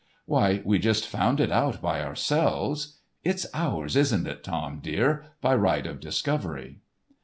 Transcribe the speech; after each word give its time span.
Why, 0.25 0.63
we 0.65 0.79
just 0.79 1.07
found 1.07 1.39
it 1.39 1.51
out 1.51 1.79
by 1.79 2.01
ourselves. 2.01 2.97
It's 3.23 3.45
ours, 3.53 3.95
isn't 3.95 4.25
it, 4.25 4.43
Tom, 4.43 4.79
dear, 4.81 5.25
by 5.41 5.53
right 5.53 5.85
of 5.85 5.99
discovery?" 5.99 6.79